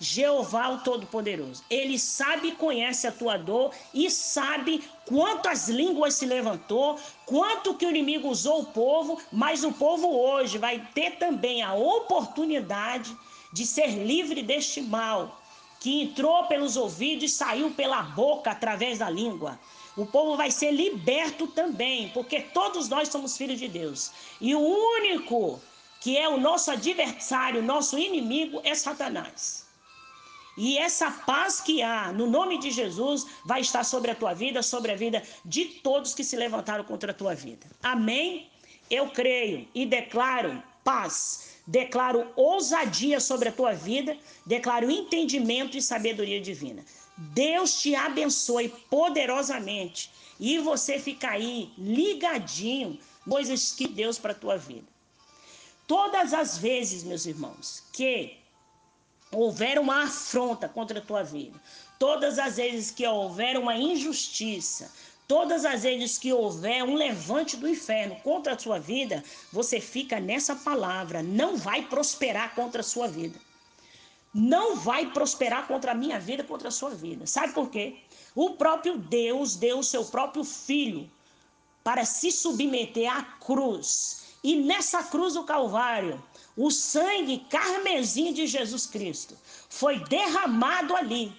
Jeová 0.01 0.69
o 0.71 0.81
Todo-Poderoso. 0.81 1.65
Ele 1.71 1.99
sabe 1.99 2.49
e 2.49 2.53
conhece 2.53 3.07
a 3.07 3.13
tua 3.13 3.37
dor 3.37 3.73
e 3.93 4.11
sabe 4.11 4.83
quantas 5.07 5.69
línguas 5.69 6.15
se 6.15 6.27
levantou, 6.27 6.99
quanto 7.25 7.75
que 7.75 7.87
o 7.87 7.91
inimigo 7.91 8.29
usou 8.29 8.61
o 8.61 8.67
povo, 8.67 9.21
mas 9.33 9.65
o 9.65 9.73
povo 9.73 10.09
hoje 10.09 10.59
vai 10.59 10.81
ter 10.95 11.13
também 11.13 11.63
a 11.63 11.75
oportunidade 11.75 13.17
de 13.53 13.65
ser 13.65 14.05
livre 14.05 14.43
deste 14.43 14.81
mal 14.81 15.41
que 15.81 16.03
entrou 16.03 16.45
pelos 16.45 16.77
ouvidos 16.77 17.25
e 17.25 17.29
saiu 17.29 17.71
pela 17.71 18.03
boca 18.03 18.51
através 18.51 18.99
da 18.99 19.11
língua. 19.11 19.59
O 19.97 20.05
povo 20.05 20.37
vai 20.37 20.51
ser 20.51 20.73
liberto 20.73 21.47
também, 21.47 22.09
porque 22.09 22.41
todos 22.41 22.89
nós 22.89 23.09
somos 23.09 23.37
filhos 23.37 23.59
de 23.59 23.69
Deus. 23.69 24.11
E 24.41 24.55
o 24.55 24.61
único 24.61 25.61
que 26.01 26.17
é 26.19 26.29
o 26.29 26.39
nosso 26.39 26.71
adversário, 26.71 27.63
nosso 27.63 27.99
inimigo, 27.99 28.61
é 28.65 28.75
Satanás. 28.75 29.65
E 30.57 30.79
essa 30.79 31.11
paz 31.11 31.61
que 31.61 31.83
há 31.83 32.13
no 32.13 32.27
nome 32.27 32.59
de 32.59 32.71
Jesus 32.71 33.27
vai 33.45 33.61
estar 33.61 33.85
sobre 33.85 34.11
a 34.11 34.15
tua 34.15 34.35
vida, 34.35 34.63
sobre 34.63 34.93
a 34.93 34.97
vida 34.97 35.23
de 35.45 35.65
todos 35.65 36.15
que 36.15 36.23
se 36.23 36.37
levantaram 36.37 36.85
contra 36.85 37.11
a 37.11 37.15
tua 37.15 37.35
vida. 37.35 37.67
Amém? 37.83 38.49
Eu 38.91 39.09
creio 39.11 39.67
e 39.75 39.87
declaro 39.87 40.63
paz, 40.85 41.59
declaro 41.67 42.31
ousadia 42.37 43.19
sobre 43.19 43.49
a 43.49 43.53
tua 43.53 43.73
vida, 43.73 44.17
declaro 44.47 44.91
entendimento 44.91 45.77
e 45.77 45.83
sabedoria 45.83 46.41
divina. 46.41 46.85
Deus 47.17 47.81
te 47.81 47.95
abençoe 47.95 48.69
poderosamente 48.91 50.11
e 50.39 50.59
você 50.59 50.99
fica 50.99 51.31
aí 51.31 51.73
ligadinho 51.79 52.99
coisas 53.29 53.73
que 53.73 53.87
Deus 53.87 54.19
para 54.19 54.35
tua 54.35 54.57
vida. 54.57 54.87
Todas 55.87 56.35
as 56.35 56.59
vezes, 56.59 57.05
meus 57.05 57.25
irmãos, 57.25 57.85
que 57.93 58.37
houver 59.31 59.79
uma 59.79 60.05
afronta 60.05 60.69
contra 60.69 60.99
a 60.99 61.03
tua 61.03 61.23
vida, 61.23 61.61
todas 61.99 62.39
as 62.39 62.57
vezes 62.57 62.91
que 62.91 63.07
houver 63.07 63.57
uma 63.57 63.77
injustiça, 63.77 64.93
todas 65.29 65.65
as 65.65 65.85
vezes 65.85 66.19
que 66.19 66.33
houver 66.33 66.83
um 66.83 66.95
levante 66.95 67.57
do 67.57 67.69
inferno 67.69 68.17
contra 68.23 68.55
a 68.55 68.59
sua 68.59 68.79
vida, 68.79 69.23
você 69.53 69.81
fica 69.81 70.19
nessa 70.19 70.57
palavra, 70.57 71.23
não 71.23 71.57
vai 71.57 71.83
prosperar 71.83 72.55
contra 72.55 72.81
a 72.81 72.85
sua 72.85 73.07
vida 73.07 73.39
não 74.35 74.75
vai 74.75 75.13
prosperar 75.13 75.69
contra 75.69 75.93
a 75.93 75.95
minha 75.95 76.19
vida, 76.19 76.43
contra 76.43 76.69
a 76.69 76.73
sua 76.73 76.91
vida. 76.91 77.25
Sabe 77.25 77.53
por 77.53 77.71
quê? 77.71 77.99
O 78.35 78.51
próprio 78.51 78.99
Deus 78.99 79.55
deu 79.55 79.79
o 79.79 79.85
seu 79.85 80.05
próprio 80.05 80.43
filho 80.43 81.09
para 81.85 82.05
se 82.05 82.33
submeter 82.33 83.15
à 83.15 83.23
cruz. 83.23 84.25
E 84.43 84.57
nessa 84.57 85.05
cruz 85.05 85.35
do 85.35 85.45
Calvário, 85.45 86.23
o 86.57 86.71
sangue 86.71 87.47
carmesim 87.49 88.33
de 88.33 88.47
Jesus 88.47 88.87
Cristo 88.87 89.37
foi 89.69 90.01
derramado 90.07 90.97
ali 90.97 91.33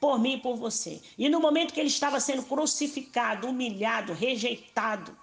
por 0.00 0.18
mim 0.18 0.34
e 0.34 0.40
por 0.40 0.56
você. 0.56 1.02
E 1.18 1.28
no 1.28 1.40
momento 1.40 1.74
que 1.74 1.80
ele 1.80 1.88
estava 1.88 2.20
sendo 2.20 2.44
crucificado, 2.44 3.48
humilhado, 3.48 4.12
rejeitado, 4.12 5.16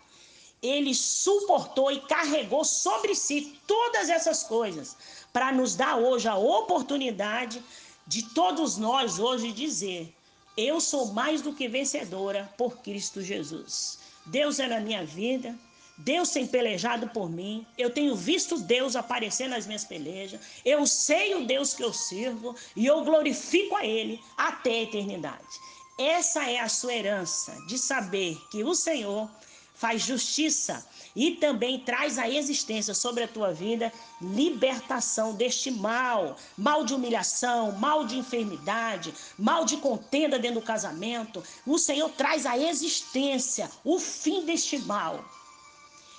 ele 0.61 0.93
suportou 0.95 1.91
e 1.91 1.99
carregou 2.01 2.63
sobre 2.63 3.15
si 3.15 3.59
todas 3.67 4.09
essas 4.09 4.43
coisas 4.43 4.97
para 5.33 5.51
nos 5.51 5.75
dar 5.75 5.97
hoje 5.97 6.27
a 6.27 6.37
oportunidade 6.37 7.61
de 8.07 8.23
todos 8.33 8.77
nós 8.77 9.19
hoje 9.19 9.51
dizer: 9.51 10.13
eu 10.55 10.79
sou 10.79 11.07
mais 11.07 11.41
do 11.41 11.53
que 11.53 11.67
vencedora 11.67 12.47
por 12.57 12.77
Cristo 12.77 13.21
Jesus. 13.21 13.97
Deus 14.27 14.59
é 14.59 14.67
na 14.67 14.79
minha 14.79 15.03
vida, 15.03 15.57
Deus 15.97 16.29
tem 16.29 16.45
pelejado 16.45 17.07
por 17.09 17.29
mim, 17.29 17.65
eu 17.77 17.89
tenho 17.89 18.15
visto 18.15 18.59
Deus 18.59 18.95
aparecer 18.95 19.47
nas 19.47 19.65
minhas 19.65 19.83
pelejas, 19.83 20.39
eu 20.63 20.85
sei 20.85 21.35
o 21.35 21.45
Deus 21.45 21.73
que 21.73 21.83
eu 21.83 21.91
sirvo 21.91 22.55
e 22.75 22.85
eu 22.85 23.03
glorifico 23.03 23.75
a 23.75 23.85
Ele 23.85 24.21
até 24.37 24.69
a 24.69 24.83
eternidade. 24.83 25.59
Essa 25.99 26.49
é 26.49 26.59
a 26.59 26.69
sua 26.69 26.93
herança 26.93 27.55
de 27.67 27.77
saber 27.77 28.39
que 28.49 28.63
o 28.63 28.73
Senhor 28.73 29.29
faz 29.73 30.01
justiça 30.01 30.85
e 31.15 31.31
também 31.31 31.79
traz 31.79 32.17
à 32.17 32.29
existência 32.29 32.93
sobre 32.93 33.23
a 33.23 33.27
tua 33.27 33.51
vida 33.51 33.91
libertação 34.21 35.33
deste 35.33 35.69
mal, 35.69 36.37
mal 36.57 36.83
de 36.83 36.93
humilhação, 36.93 37.71
mal 37.73 38.05
de 38.05 38.17
enfermidade, 38.17 39.13
mal 39.37 39.65
de 39.65 39.77
contenda 39.77 40.39
dentro 40.39 40.59
do 40.59 40.65
casamento. 40.65 41.43
O 41.65 41.77
Senhor 41.77 42.09
traz 42.11 42.45
à 42.45 42.57
existência 42.57 43.69
o 43.83 43.99
fim 43.99 44.45
deste 44.45 44.77
mal. 44.79 45.23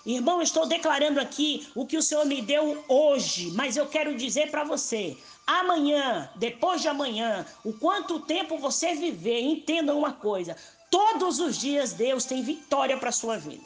Irmão, 0.06 0.42
estou 0.42 0.66
declarando 0.66 1.18
aqui 1.18 1.66
o 1.74 1.86
que 1.86 1.96
o 1.96 2.02
Senhor 2.02 2.26
me 2.26 2.42
deu 2.42 2.84
hoje, 2.88 3.50
mas 3.52 3.74
eu 3.74 3.86
quero 3.86 4.14
dizer 4.14 4.50
para 4.50 4.62
você: 4.62 5.16
amanhã, 5.46 6.30
depois 6.36 6.82
de 6.82 6.88
amanhã, 6.88 7.46
o 7.64 7.72
quanto 7.72 8.20
tempo 8.20 8.58
você 8.58 8.94
viver, 8.94 9.40
entenda 9.40 9.94
uma 9.94 10.12
coisa: 10.12 10.56
Todos 10.94 11.40
os 11.40 11.58
dias 11.58 11.92
Deus 11.92 12.24
tem 12.24 12.40
vitória 12.40 12.96
para 12.96 13.08
a 13.08 13.12
sua 13.12 13.36
vida. 13.36 13.64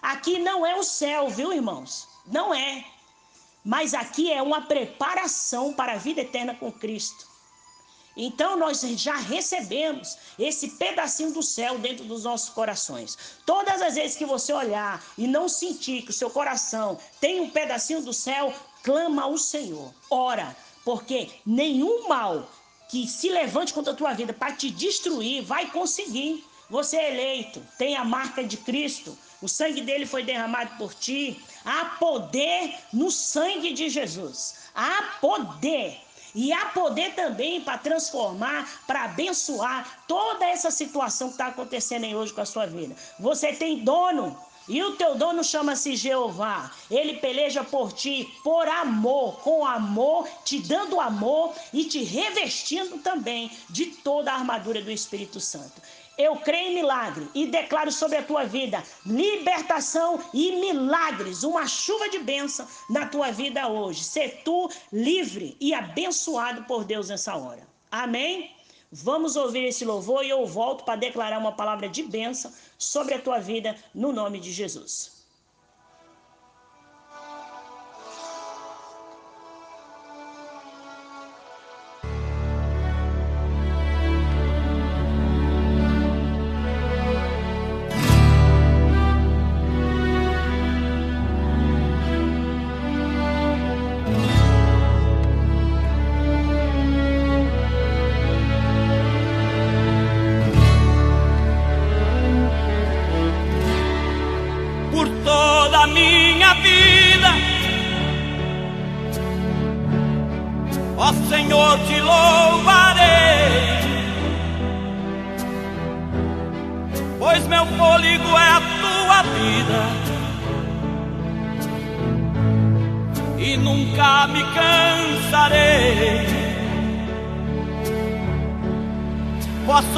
Aqui 0.00 0.38
não 0.38 0.64
é 0.64 0.74
o 0.74 0.82
céu, 0.82 1.28
viu, 1.28 1.52
irmãos? 1.52 2.08
Não 2.26 2.54
é. 2.54 2.82
Mas 3.62 3.92
aqui 3.92 4.32
é 4.32 4.40
uma 4.40 4.62
preparação 4.62 5.74
para 5.74 5.92
a 5.92 5.98
vida 5.98 6.22
eterna 6.22 6.54
com 6.54 6.72
Cristo. 6.72 7.28
Então 8.16 8.56
nós 8.56 8.80
já 8.80 9.16
recebemos 9.16 10.16
esse 10.38 10.70
pedacinho 10.70 11.32
do 11.32 11.42
céu 11.42 11.78
dentro 11.78 12.06
dos 12.06 12.24
nossos 12.24 12.48
corações. 12.48 13.18
Todas 13.44 13.82
as 13.82 13.96
vezes 13.96 14.16
que 14.16 14.24
você 14.24 14.50
olhar 14.52 15.04
e 15.18 15.26
não 15.26 15.46
sentir 15.46 16.02
que 16.02 16.10
o 16.10 16.14
seu 16.14 16.30
coração 16.30 16.98
tem 17.20 17.38
um 17.38 17.50
pedacinho 17.50 18.02
do 18.02 18.14
céu, 18.14 18.52
clama 18.82 19.24
ao 19.24 19.36
Senhor. 19.36 19.92
Ora, 20.10 20.56
porque 20.90 21.30
nenhum 21.46 22.08
mal 22.08 22.50
que 22.88 23.06
se 23.06 23.28
levante 23.28 23.72
contra 23.72 23.92
a 23.92 23.96
tua 23.96 24.12
vida 24.12 24.32
para 24.32 24.56
te 24.56 24.68
destruir 24.68 25.40
vai 25.40 25.70
conseguir. 25.70 26.44
Você 26.68 26.96
é 26.96 27.12
eleito, 27.12 27.62
tem 27.78 27.96
a 27.96 28.04
marca 28.04 28.42
de 28.42 28.56
Cristo, 28.56 29.16
o 29.40 29.48
sangue 29.48 29.82
dele 29.82 30.04
foi 30.04 30.24
derramado 30.24 30.76
por 30.78 30.92
ti. 30.92 31.40
Há 31.64 31.84
poder 32.00 32.74
no 32.92 33.08
sangue 33.08 33.72
de 33.72 33.88
Jesus. 33.88 34.56
Há 34.74 35.18
poder. 35.20 35.96
E 36.34 36.52
há 36.52 36.66
poder 36.66 37.14
também 37.14 37.60
para 37.60 37.78
transformar, 37.78 38.68
para 38.86 39.04
abençoar 39.04 40.04
toda 40.08 40.44
essa 40.44 40.72
situação 40.72 41.28
que 41.28 41.34
está 41.34 41.48
acontecendo 41.48 42.06
hoje 42.16 42.32
com 42.32 42.40
a 42.40 42.46
sua 42.46 42.66
vida. 42.66 42.96
Você 43.18 43.52
tem 43.52 43.84
dono, 43.84 44.36
e 44.70 44.80
o 44.84 44.92
teu 44.92 45.16
dono 45.16 45.42
chama-se 45.42 45.96
Jeová. 45.96 46.70
Ele 46.88 47.14
peleja 47.14 47.64
por 47.64 47.92
ti 47.92 48.32
por 48.44 48.68
amor, 48.68 49.40
com 49.40 49.66
amor, 49.66 50.28
te 50.44 50.60
dando 50.60 51.00
amor 51.00 51.52
e 51.72 51.84
te 51.84 52.04
revestindo 52.04 52.98
também 52.98 53.50
de 53.68 53.86
toda 53.86 54.30
a 54.30 54.36
armadura 54.36 54.80
do 54.80 54.90
Espírito 54.92 55.40
Santo. 55.40 55.82
Eu 56.16 56.36
creio 56.36 56.70
em 56.70 56.74
milagre 56.74 57.28
e 57.34 57.46
declaro 57.46 57.90
sobre 57.90 58.18
a 58.18 58.22
tua 58.22 58.44
vida 58.44 58.80
libertação 59.04 60.20
e 60.32 60.52
milagres, 60.52 61.42
uma 61.42 61.66
chuva 61.66 62.08
de 62.08 62.20
bênção 62.20 62.64
na 62.88 63.06
tua 63.06 63.32
vida 63.32 63.66
hoje. 63.66 64.04
Ser 64.04 64.42
tu 64.44 64.70
livre 64.92 65.56
e 65.58 65.74
abençoado 65.74 66.62
por 66.64 66.84
Deus 66.84 67.08
nessa 67.08 67.34
hora. 67.34 67.66
Amém? 67.90 68.54
Vamos 68.92 69.36
ouvir 69.36 69.64
esse 69.66 69.84
louvor 69.84 70.24
e 70.24 70.30
eu 70.30 70.44
volto 70.44 70.84
para 70.84 70.98
declarar 70.98 71.38
uma 71.38 71.52
palavra 71.52 71.88
de 71.88 72.02
bênção 72.02 72.52
sobre 72.76 73.14
a 73.14 73.20
tua 73.20 73.38
vida 73.38 73.76
no 73.94 74.12
nome 74.12 74.40
de 74.40 74.52
Jesus. 74.52 75.19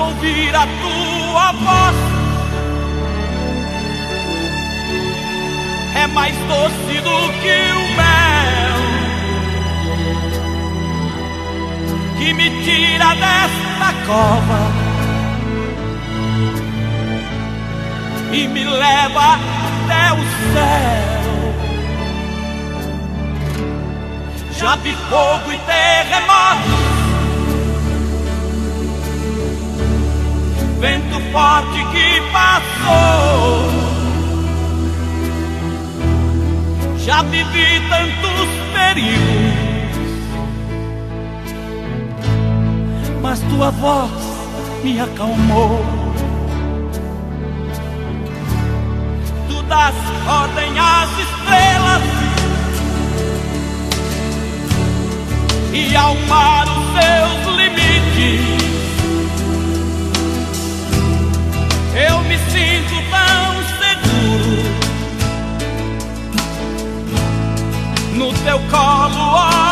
Ouvir 0.06 0.54
a 0.54 0.66
tua 0.82 1.52
voz, 1.52 1.97
é 5.94 6.06
mais 6.09 6.37
doce 6.37 7.00
do 7.00 7.32
que 7.40 7.73
o 7.73 7.97
mel. 7.97 8.32
que 12.23 12.32
me 12.34 12.50
tira 12.62 13.15
desta 13.17 13.93
cova 14.06 14.71
e 18.32 18.47
me 18.47 18.65
leva 18.65 19.34
até 19.34 20.12
o 20.12 20.23
céu. 20.52 21.12
Já 24.56 24.76
vi 24.76 24.93
fogo 25.10 25.52
e 25.52 25.58
terremoto, 25.58 27.01
vento 30.82 31.21
forte 31.30 31.78
que 31.92 32.21
passou. 32.32 33.71
Já 36.99 37.23
vivi 37.23 37.80
tantos 37.88 38.49
perigos 38.75 39.62
mas 43.23 43.40
tua 43.42 43.71
voz 43.71 44.10
me 44.82 45.00
acalmou. 45.00 45.80
Tu 49.49 49.62
das 49.62 49.95
ordem 50.28 50.78
às 50.78 51.10
estrelas 51.18 52.02
e 55.73 55.97
ao 55.97 56.14
mar 56.26 56.66
os 56.66 56.84
seus 57.00 57.51
teu 68.45 68.59
colo 68.71 69.37
altíssimo. 69.37 69.72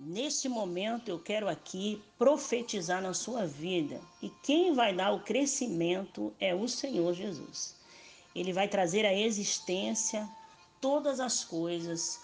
Neste 0.00 0.48
momento 0.48 1.08
eu 1.08 1.18
quero 1.18 1.48
aqui 1.48 2.00
profetizar 2.16 3.02
na 3.02 3.12
sua 3.12 3.44
vida. 3.46 4.00
E 4.22 4.30
quem 4.44 4.72
vai 4.72 4.94
dar 4.94 5.10
o 5.12 5.24
crescimento 5.24 6.32
é 6.38 6.54
o 6.54 6.68
Senhor 6.68 7.12
Jesus. 7.14 7.74
Ele 8.32 8.52
vai 8.52 8.68
trazer 8.68 9.04
à 9.04 9.12
existência 9.12 10.28
todas 10.80 11.18
as 11.18 11.42
coisas 11.42 12.20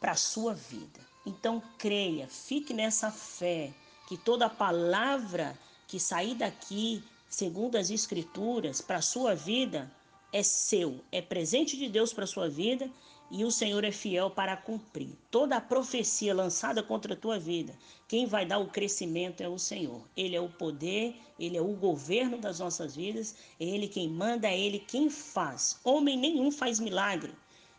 para 0.00 0.12
a 0.12 0.16
sua 0.16 0.54
vida. 0.54 0.98
Então 1.26 1.62
creia, 1.76 2.26
fique 2.26 2.72
nessa 2.72 3.10
fé 3.10 3.70
que 4.08 4.16
toda 4.16 4.48
palavra 4.48 5.58
que 5.86 6.00
sair 6.00 6.34
daqui, 6.34 7.04
segundo 7.28 7.76
as 7.76 7.90
escrituras, 7.90 8.80
para 8.80 8.96
a 8.96 9.02
sua 9.02 9.34
vida 9.34 9.92
é 10.32 10.42
seu, 10.42 11.00
é 11.12 11.20
presente 11.20 11.76
de 11.76 11.88
Deus 11.88 12.14
para 12.14 12.24
a 12.24 12.26
sua 12.26 12.48
vida 12.48 12.90
e 13.36 13.44
o 13.44 13.50
Senhor 13.50 13.82
é 13.82 13.90
fiel 13.90 14.30
para 14.30 14.56
cumprir. 14.56 15.10
Toda 15.28 15.56
a 15.56 15.60
profecia 15.60 16.32
lançada 16.32 16.84
contra 16.84 17.14
a 17.14 17.16
tua 17.16 17.36
vida, 17.36 17.74
quem 18.06 18.26
vai 18.26 18.46
dar 18.46 18.58
o 18.58 18.68
crescimento 18.68 19.40
é 19.40 19.48
o 19.48 19.58
Senhor. 19.58 20.06
Ele 20.16 20.36
é 20.36 20.40
o 20.40 20.48
poder, 20.48 21.16
ele 21.36 21.56
é 21.56 21.60
o 21.60 21.74
governo 21.74 22.38
das 22.38 22.60
nossas 22.60 22.94
vidas, 22.94 23.34
é 23.58 23.64
ele 23.64 23.88
quem 23.88 24.08
manda, 24.08 24.46
é 24.46 24.56
ele 24.56 24.78
quem 24.78 25.10
faz. 25.10 25.80
Homem 25.82 26.16
nenhum 26.16 26.52
faz 26.52 26.78
milagre, 26.78 27.34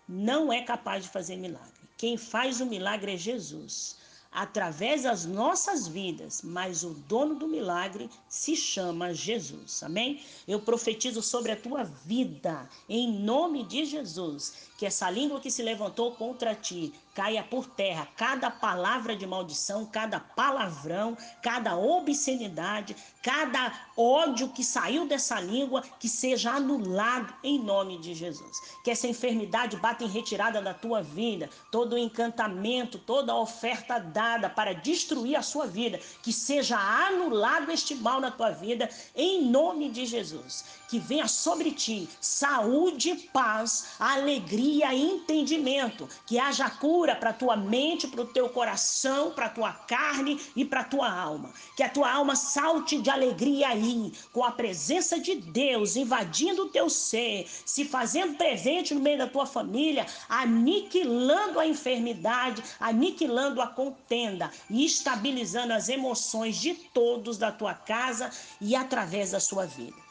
não 0.09 0.51
é 0.51 0.61
capaz 0.61 1.05
de 1.05 1.09
fazer 1.09 1.37
milagre. 1.37 1.71
Quem 1.97 2.17
faz 2.17 2.59
o 2.59 2.65
milagre 2.65 3.13
é 3.13 3.17
Jesus 3.17 3.95
através 4.35 5.03
das 5.03 5.25
nossas 5.25 5.87
vidas, 5.87 6.41
mas 6.43 6.83
o 6.83 6.89
dono 7.07 7.35
do 7.35 7.47
milagre 7.47 8.09
se 8.27 8.53
chama 8.53 9.13
Jesus. 9.13 9.81
Amém? 9.81 10.21
Eu 10.45 10.59
profetizo 10.59 11.21
sobre 11.21 11.53
a 11.53 11.55
tua 11.55 11.85
vida, 12.05 12.69
em 12.89 13.09
nome 13.17 13.63
de 13.63 13.85
Jesus, 13.85 14.69
que 14.77 14.85
essa 14.85 15.09
língua 15.09 15.39
que 15.39 15.49
se 15.49 15.63
levantou 15.63 16.11
contra 16.11 16.53
ti 16.53 16.93
caia 17.13 17.41
por 17.41 17.65
terra. 17.65 18.09
Cada 18.17 18.51
palavra 18.51 19.15
de 19.15 19.25
maldição, 19.25 19.85
cada 19.85 20.19
palavrão, 20.19 21.17
cada 21.41 21.77
obscenidade, 21.77 22.93
cada 23.23 23.71
ódio 23.95 24.49
que 24.49 24.65
saiu 24.65 25.07
dessa 25.07 25.39
língua, 25.39 25.81
que 25.97 26.09
seja 26.09 26.51
anulado 26.51 27.33
em 27.41 27.57
nome 27.57 27.97
de 27.99 28.13
Jesus. 28.13 28.57
Que 28.83 28.91
essa 28.91 29.07
enfermidade 29.07 29.77
bata 29.77 30.03
em 30.03 30.09
retirada 30.09 30.61
da 30.61 30.73
tua 30.73 31.01
vida, 31.01 31.49
todo 31.71 31.93
o 31.93 31.97
encantamento, 31.97 32.99
toda 32.99 33.31
a 33.31 33.39
oferta 33.39 33.97
dada 33.97 34.24
para 34.55 34.73
destruir 34.73 35.35
a 35.35 35.41
sua 35.41 35.65
vida, 35.67 35.99
que 36.21 36.33
seja 36.33 36.77
anulado 37.07 37.71
este 37.71 37.95
mal 37.95 38.19
na 38.19 38.31
tua 38.31 38.51
vida, 38.51 38.89
em 39.15 39.45
nome 39.45 39.89
de 39.89 40.05
Jesus. 40.05 40.65
Que 40.95 40.99
venha 40.99 41.27
sobre 41.27 41.71
ti 41.71 42.08
saúde, 42.21 43.29
paz, 43.34 43.88
alegria 43.99 44.93
e 44.93 45.01
entendimento. 45.01 46.08
Que 46.25 46.39
haja 46.39 46.69
cura 46.69 47.13
para 47.13 47.34
tua 47.34 47.58
mente, 47.58 48.08
para 48.08 48.21
o 48.21 48.27
teu 48.27 48.47
coração, 48.47 49.31
para 49.31 49.49
tua 49.49 49.73
carne 49.73 50.39
e 50.55 50.63
para 50.63 50.86
tua 50.86 51.12
alma. 51.12 51.51
Que 51.75 51.84
a 51.84 51.89
tua 51.89 52.10
alma 52.10 52.34
salte 52.38 53.01
de 53.01 53.10
alegria 53.10 53.67
aí, 53.67 54.13
com 54.31 54.41
a 54.41 54.51
presença 54.51 55.19
de 55.19 55.36
Deus 55.36 55.97
invadindo 55.97 56.63
o 56.63 56.69
teu 56.69 56.89
ser, 56.89 57.45
se 57.65 57.84
fazendo 57.84 58.38
presente 58.38 58.93
no 58.93 59.01
meio 59.01 59.17
da 59.17 59.27
tua 59.27 59.45
família, 59.45 60.05
aniquilando 60.29 61.60
a 61.60 61.67
enfermidade, 61.67 62.63
aniquilando 62.79 63.62
a 63.62 63.67
contenda 63.67 64.49
e 64.69 64.86
estabilizando 64.86 65.73
as 65.73 65.89
emoções 65.89 66.55
de 66.55 66.73
todos 66.73 67.38
da 67.38 67.51
tua 67.51 67.73
casa 67.73 68.31
e 68.62 68.77
através 68.77 69.31
da 69.31 69.41
sua 69.41 69.65
vida. 69.65 70.04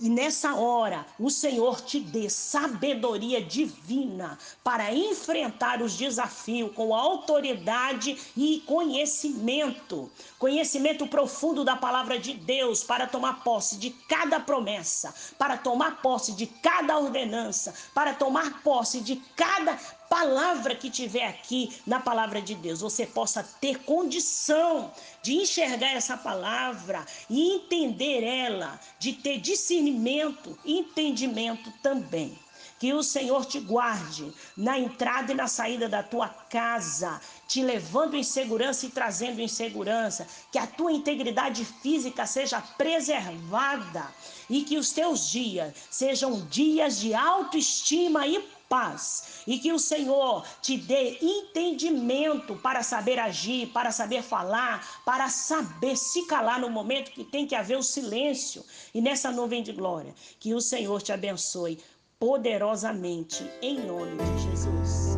E 0.00 0.08
nessa 0.08 0.56
hora, 0.56 1.06
o 1.20 1.30
Senhor 1.30 1.80
te 1.80 2.00
dê 2.00 2.28
sabedoria 2.28 3.40
divina 3.40 4.36
para 4.64 4.92
enfrentar 4.92 5.80
os 5.80 5.96
desafios 5.96 6.72
com 6.74 6.92
autoridade 6.92 8.18
e 8.36 8.60
conhecimento. 8.66 10.10
Conhecimento 10.36 11.06
profundo 11.06 11.64
da 11.64 11.76
palavra 11.76 12.18
de 12.18 12.34
Deus 12.34 12.82
para 12.82 13.06
tomar 13.06 13.44
posse 13.44 13.76
de 13.76 13.90
cada 14.08 14.40
promessa, 14.40 15.14
para 15.38 15.56
tomar 15.56 16.02
posse 16.02 16.32
de 16.32 16.46
cada 16.48 16.98
ordenança, 16.98 17.72
para 17.94 18.12
tomar 18.12 18.62
posse 18.64 19.00
de 19.00 19.16
cada 19.36 19.78
palavra 20.08 20.74
que 20.74 20.90
tiver 20.90 21.26
aqui 21.26 21.74
na 21.86 22.00
palavra 22.00 22.40
de 22.40 22.54
Deus, 22.54 22.80
você 22.80 23.06
possa 23.06 23.42
ter 23.60 23.80
condição 23.80 24.92
de 25.22 25.34
enxergar 25.34 25.92
essa 25.92 26.16
palavra 26.16 27.04
e 27.28 27.54
entender 27.54 28.22
ela, 28.22 28.78
de 28.98 29.12
ter 29.12 29.38
discernimento 29.38 30.58
e 30.64 30.78
entendimento 30.78 31.72
também. 31.82 32.38
Que 32.78 32.92
o 32.92 33.02
Senhor 33.02 33.46
te 33.46 33.60
guarde 33.60 34.32
na 34.56 34.78
entrada 34.78 35.32
e 35.32 35.34
na 35.34 35.46
saída 35.46 35.88
da 35.88 36.02
tua 36.02 36.28
casa, 36.28 37.20
te 37.46 37.62
levando 37.62 38.14
em 38.14 38.22
segurança 38.22 38.84
e 38.84 38.90
trazendo 38.90 39.40
em 39.40 39.48
segurança. 39.48 40.26
Que 40.50 40.58
a 40.58 40.66
tua 40.66 40.92
integridade 40.92 41.64
física 41.64 42.26
seja 42.26 42.60
preservada 42.60 44.12
e 44.50 44.62
que 44.62 44.76
os 44.76 44.90
teus 44.92 45.30
dias 45.30 45.72
sejam 45.90 46.44
dias 46.46 47.00
de 47.00 47.14
autoestima 47.14 48.26
e 48.26 48.38
paz 48.74 49.44
e 49.46 49.56
que 49.60 49.72
o 49.72 49.78
Senhor 49.78 50.44
te 50.60 50.76
dê 50.76 51.16
entendimento 51.22 52.56
para 52.56 52.82
saber 52.82 53.20
agir, 53.20 53.68
para 53.68 53.92
saber 53.92 54.20
falar, 54.20 55.00
para 55.04 55.28
saber 55.28 55.96
se 55.96 56.26
calar 56.26 56.58
no 56.58 56.68
momento 56.68 57.12
que 57.12 57.22
tem 57.22 57.46
que 57.46 57.54
haver 57.54 57.78
o 57.78 57.84
silêncio 57.84 58.64
e 58.92 59.00
nessa 59.00 59.30
nuvem 59.30 59.62
de 59.62 59.70
glória. 59.70 60.12
Que 60.40 60.54
o 60.54 60.60
Senhor 60.60 61.00
te 61.00 61.12
abençoe 61.12 61.78
poderosamente 62.18 63.48
em 63.62 63.78
nome 63.86 64.16
de 64.16 64.42
Jesus. 64.42 65.13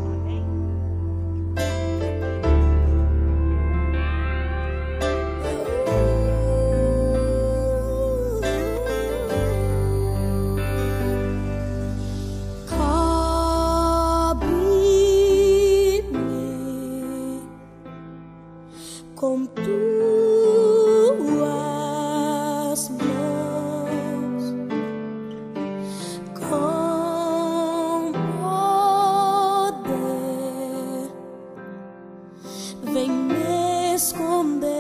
vem 32.83 33.11
me 33.11 33.95
esconder. 33.95 34.76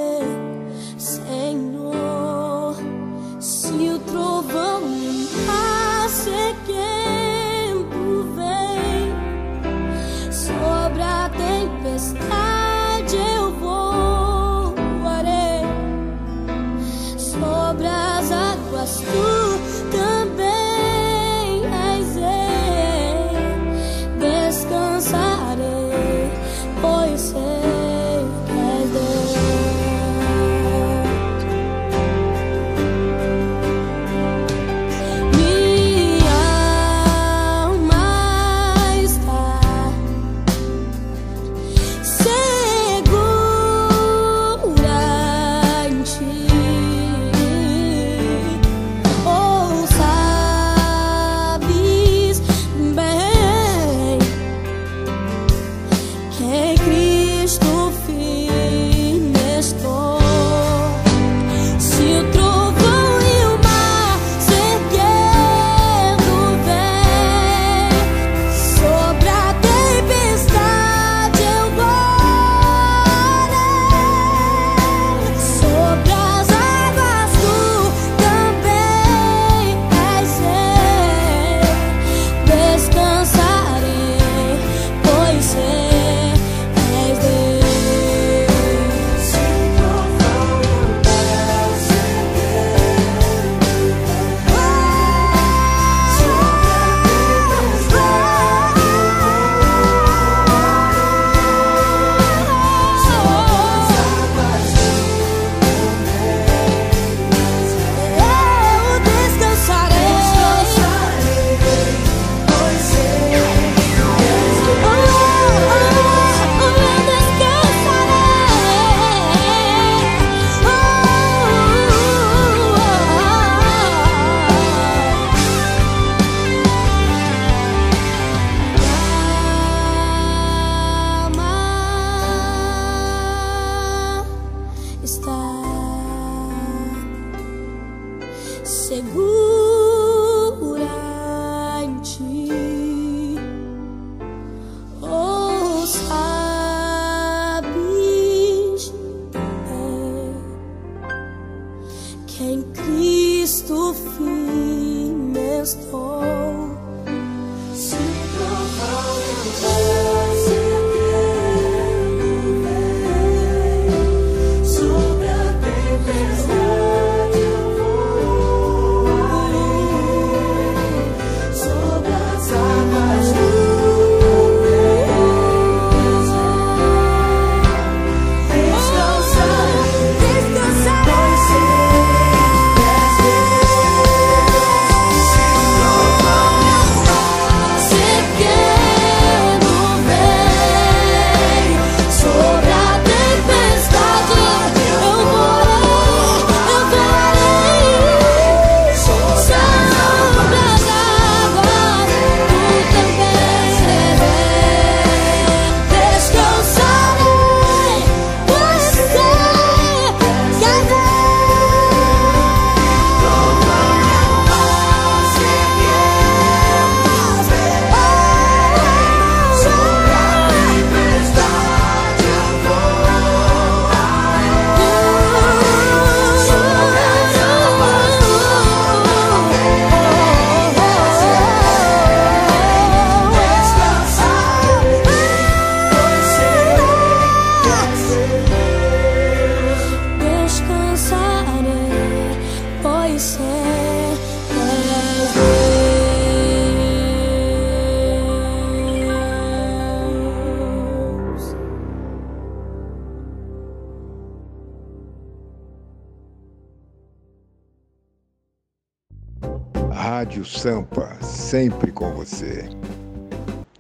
Sempre 261.56 261.90
com 261.90 262.12
você. 262.12 262.68